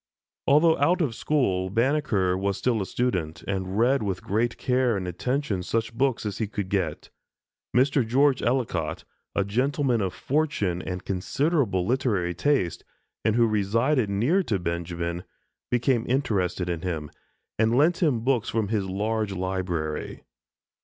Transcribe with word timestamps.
Although 0.47 0.79
out 0.79 0.99
of 0.99 1.13
school, 1.13 1.69
Banneker 1.69 2.35
was 2.35 2.57
still 2.57 2.81
a 2.81 2.87
student, 2.87 3.43
and 3.47 3.77
read 3.77 4.01
with 4.01 4.23
great 4.23 4.57
care 4.57 4.97
and 4.97 5.07
attention 5.07 5.61
such 5.61 5.93
books 5.93 6.25
as 6.25 6.39
he 6.39 6.47
could 6.47 6.69
get. 6.69 7.11
Mr. 7.77 8.03
George 8.03 8.41
Ellicott, 8.41 9.03
a 9.35 9.45
gentlemen 9.45 10.01
of 10.01 10.11
fortune 10.15 10.81
and 10.81 11.05
considerable 11.05 11.85
literary 11.85 12.33
taste, 12.33 12.83
and 13.23 13.35
who 13.35 13.45
resided 13.45 14.09
near 14.09 14.41
to 14.41 14.57
Benjamin, 14.57 15.23
became 15.69 16.07
interested 16.09 16.67
in 16.67 16.81
him, 16.81 17.11
and 17.59 17.77
lent 17.77 18.01
him 18.01 18.21
books 18.21 18.49
from 18.49 18.69
his 18.69 18.87
large 18.89 19.33
library. 19.33 20.23